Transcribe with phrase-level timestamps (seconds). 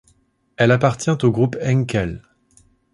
[0.57, 2.23] Elle appartient au groupe Henkel.